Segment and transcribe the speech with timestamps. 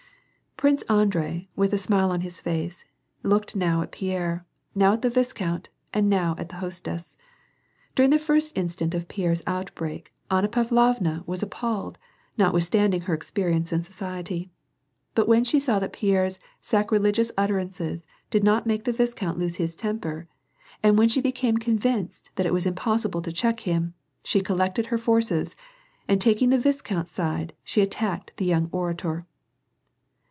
[0.57, 2.85] Prince Andrei with a smile on his face,
[3.23, 7.17] looked now at Pierre, now at the viscount, and now at the hostess.
[7.95, 11.97] During the first instant of Pierre's outbreak, Anna Pavlovna was ap palled,
[12.37, 14.51] notwithstanding her experience in society:
[15.15, 19.73] but when 'she saw that Pierre's sacrilegious utterances did not make the viscount lose his
[19.73, 20.27] temper,
[20.83, 24.99] and when she became convinced that it was impossible to check them, she collected her
[24.99, 25.55] forces,
[26.07, 29.25] and taking the viscount's side, she attacked the young orator.